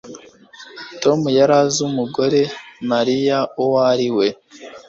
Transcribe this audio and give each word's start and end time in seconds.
Tom 1.01 1.19
yari 1.37 1.53
azi 1.61 1.79
umugore 1.89 2.39
Mariya 2.91 3.37
uwo 3.63 3.77
ari 3.91 4.07
we 4.17 4.27